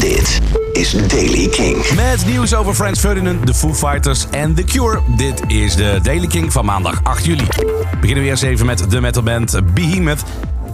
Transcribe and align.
Dit 0.00 0.40
is 0.72 0.92
Daily 1.08 1.48
King. 1.48 1.94
Met 1.94 2.26
nieuws 2.26 2.54
over 2.54 2.74
Franz 2.74 3.00
Ferdinand, 3.00 3.46
de 3.46 3.54
Foo 3.54 3.74
Fighters 3.74 4.26
en 4.30 4.54
The 4.54 4.64
Cure. 4.64 5.00
Dit 5.16 5.42
is 5.46 5.76
de 5.76 5.98
Daily 6.02 6.26
King 6.26 6.52
van 6.52 6.64
maandag 6.64 7.00
8 7.02 7.24
juli. 7.24 7.46
Beginnen 8.00 8.24
we 8.24 8.30
eerst 8.30 8.42
even 8.42 8.66
met 8.66 8.90
de 8.90 9.00
metalband 9.00 9.74
Behemoth. 9.74 10.22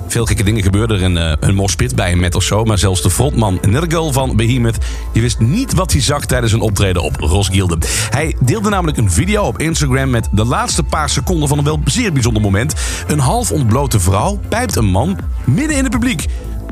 Veel 0.06 0.26
gekke 0.26 0.42
dingen 0.42 0.62
gebeurden 0.62 0.96
er 0.96 1.02
in 1.02 1.16
een 1.40 1.54
moshpit 1.54 1.94
bij 1.94 2.12
een 2.12 2.20
metal 2.20 2.40
show. 2.40 2.66
Maar 2.66 2.78
zelfs 2.78 3.02
de 3.02 3.10
frontman 3.10 3.58
Nirgal 3.62 4.12
van 4.12 4.36
Behemoth... 4.36 4.78
die 5.12 5.22
wist 5.22 5.38
niet 5.38 5.74
wat 5.74 5.92
hij 5.92 6.02
zag 6.02 6.26
tijdens 6.26 6.52
een 6.52 6.60
optreden 6.60 7.02
op 7.02 7.16
Roskilde. 7.16 7.78
Hij 8.10 8.36
deelde 8.40 8.68
namelijk 8.68 8.98
een 8.98 9.10
video 9.10 9.42
op 9.42 9.58
Instagram... 9.58 10.10
met 10.10 10.28
de 10.32 10.44
laatste 10.44 10.82
paar 10.82 11.10
seconden 11.10 11.48
van 11.48 11.58
een 11.58 11.64
wel 11.64 11.80
zeer 11.84 12.12
bijzonder 12.12 12.42
moment. 12.42 12.74
Een 13.06 13.18
half 13.18 13.50
ontblote 13.50 14.00
vrouw 14.00 14.40
pijpt 14.48 14.76
een 14.76 14.90
man 14.90 15.18
midden 15.44 15.76
in 15.76 15.82
het 15.82 15.92
publiek. 15.92 16.26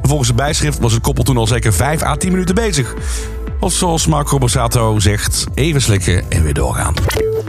Volgens 0.09 0.29
het 0.29 0.37
bijschrift 0.37 0.79
was 0.79 0.93
het 0.93 1.03
koppel 1.03 1.25
toen 1.25 1.37
al 1.37 1.47
zeker 1.47 1.73
5 1.73 2.03
à 2.03 2.17
10 2.17 2.31
minuten 2.31 2.55
bezig. 2.55 2.95
Of 3.61 3.73
zoals 3.73 4.07
Marco 4.07 4.39
Borsato 4.39 4.99
zegt, 4.99 5.47
even 5.55 5.81
slikken 5.81 6.31
en 6.31 6.43
weer 6.43 6.55
doorgaan. 6.55 6.95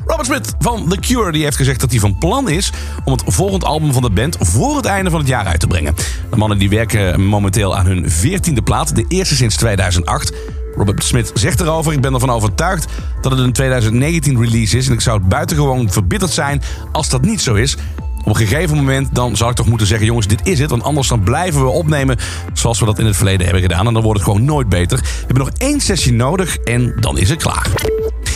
Robert 0.05 0.27
Smith 0.27 0.55
van 0.59 0.89
The 0.89 0.99
Cure 0.99 1.31
die 1.31 1.43
heeft 1.43 1.57
gezegd 1.57 1.79
dat 1.79 1.91
hij 1.91 1.99
van 1.99 2.17
plan 2.17 2.49
is 2.49 2.71
om 3.03 3.11
het 3.11 3.23
volgend 3.25 3.63
album 3.63 3.93
van 3.93 4.01
de 4.01 4.09
band 4.09 4.37
voor 4.39 4.75
het 4.75 4.85
einde 4.85 5.09
van 5.09 5.19
het 5.19 5.27
jaar 5.27 5.45
uit 5.45 5.59
te 5.59 5.67
brengen. 5.67 5.95
De 6.29 6.35
mannen 6.35 6.57
die 6.57 6.69
werken 6.69 7.25
momenteel 7.25 7.75
aan 7.75 7.85
hun 7.85 8.05
14e 8.09 8.63
plaat, 8.63 8.95
de 8.95 9.05
eerste 9.07 9.35
sinds 9.35 9.55
2008. 9.55 10.31
Robert 10.75 11.03
Smith 11.03 11.31
zegt 11.33 11.61
erover: 11.61 11.93
Ik 11.93 12.01
ben 12.01 12.13
ervan 12.13 12.29
overtuigd 12.29 12.85
dat 13.21 13.31
het 13.31 13.41
een 13.41 13.53
2019 13.53 14.39
release 14.39 14.77
is. 14.77 14.87
En 14.87 14.93
ik 14.93 15.01
zou 15.01 15.17
het 15.19 15.29
buitengewoon 15.29 15.91
verbitterd 15.91 16.31
zijn 16.31 16.61
als 16.91 17.09
dat 17.09 17.21
niet 17.21 17.41
zo 17.41 17.53
is. 17.53 17.77
Op 18.25 18.31
een 18.31 18.47
gegeven 18.47 18.75
moment 18.75 19.15
dan 19.15 19.35
zou 19.35 19.49
ik 19.49 19.55
toch 19.55 19.67
moeten 19.67 19.87
zeggen: 19.87 20.05
jongens, 20.05 20.27
dit 20.27 20.47
is 20.47 20.59
het. 20.59 20.69
Want 20.69 20.83
anders 20.83 21.07
dan 21.07 21.23
blijven 21.23 21.61
we 21.61 21.69
opnemen 21.69 22.17
zoals 22.53 22.79
we 22.79 22.85
dat 22.85 22.99
in 22.99 23.05
het 23.05 23.15
verleden 23.15 23.43
hebben 23.43 23.61
gedaan. 23.61 23.87
En 23.87 23.93
dan 23.93 24.03
wordt 24.03 24.19
het 24.19 24.29
gewoon 24.29 24.45
nooit 24.45 24.69
beter. 24.69 24.97
We 24.97 25.05
hebben 25.17 25.45
nog 25.45 25.53
één 25.57 25.79
sessie 25.79 26.13
nodig 26.13 26.57
en 26.57 26.93
dan 26.99 27.17
is 27.17 27.29
het 27.29 27.41
klaar. 27.43 27.67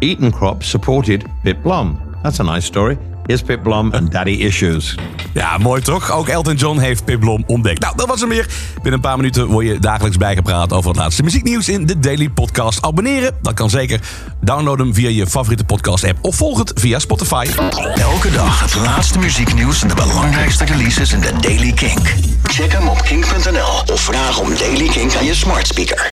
Eaton 0.00 0.32
Crop 0.32 0.64
supported 0.64 1.30
Pip 1.44 1.62
Blom. 1.62 2.18
That's 2.24 2.40
a 2.40 2.44
nice 2.44 2.64
story. 2.64 2.98
Here's 3.26 3.42
Pip 3.42 3.62
Blom 3.62 3.92
en 3.92 4.08
Daddy 4.08 4.30
Issues. 4.30 4.94
Ja, 5.34 5.58
mooi 5.58 5.82
toch? 5.82 6.10
Ook 6.10 6.28
Elton 6.28 6.54
John 6.54 6.78
heeft 6.78 7.04
Pip 7.04 7.20
Blom 7.20 7.44
ontdekt. 7.46 7.80
Nou, 7.80 7.96
dat 7.96 8.06
was 8.06 8.20
hem 8.20 8.28
weer. 8.28 8.46
Binnen 8.74 8.92
een 8.92 9.00
paar 9.00 9.16
minuten 9.16 9.46
word 9.46 9.66
je 9.66 9.78
dagelijks 9.78 10.16
bijgepraat 10.16 10.72
over 10.72 10.90
het 10.90 10.98
laatste 10.98 11.22
muzieknieuws 11.22 11.68
in 11.68 11.86
de 11.86 11.98
Daily 11.98 12.28
Podcast. 12.28 12.82
Abonneren, 12.82 13.34
dat 13.42 13.54
kan 13.54 13.70
zeker. 13.70 14.00
Download 14.40 14.78
hem 14.78 14.94
via 14.94 15.08
je 15.08 15.26
favoriete 15.26 15.64
podcast 15.64 16.04
app 16.04 16.18
of 16.20 16.36
volg 16.36 16.58
het 16.58 16.72
via 16.74 16.98
Spotify. 16.98 17.46
Elke 17.94 18.30
dag 18.30 18.60
het 18.60 18.74
laatste 18.74 19.18
muzieknieuws 19.18 19.82
en 19.82 19.88
de 19.88 19.94
belangrijkste 19.94 20.64
releases 20.64 21.12
in 21.12 21.20
de 21.20 21.32
Daily 21.40 21.72
Kink. 21.72 22.14
Check 22.42 22.72
hem 22.72 22.88
op 22.88 23.02
kink.nl 23.02 23.92
of 23.94 24.00
vraag 24.00 24.38
om 24.38 24.48
Daily 24.58 24.88
Kink 24.88 25.14
aan 25.14 25.24
je 25.24 25.34
smart 25.34 25.66
speaker. 25.66 26.00